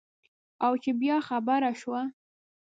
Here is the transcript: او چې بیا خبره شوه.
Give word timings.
او 0.65 0.73
چې 0.83 0.91
بیا 1.01 1.17
خبره 1.27 1.71
شوه. 1.81 2.01